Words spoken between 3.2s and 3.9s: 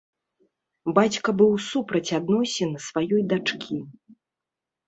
дачкі.